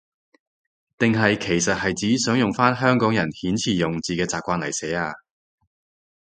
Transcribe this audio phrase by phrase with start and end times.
[0.97, 5.13] 定係其實係指想用返香港人遣詞用字嘅習慣嚟寫？